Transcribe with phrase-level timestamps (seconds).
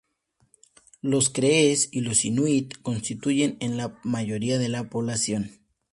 [1.03, 5.51] Los crees y los inuit constituyen la mayoría de la población.